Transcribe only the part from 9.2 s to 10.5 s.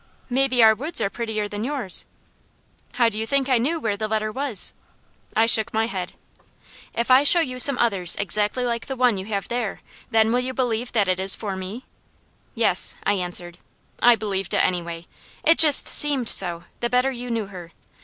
have there, then will